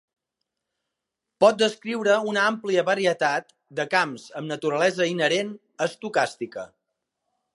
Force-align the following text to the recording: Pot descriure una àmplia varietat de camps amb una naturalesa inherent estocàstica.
Pot 1.43 1.59
descriure 1.63 2.15
una 2.31 2.45
àmplia 2.53 2.85
varietat 2.87 3.53
de 3.81 3.87
camps 3.93 4.25
amb 4.39 4.47
una 4.51 4.53
naturalesa 4.55 5.09
inherent 5.13 5.55
estocàstica. 5.89 6.67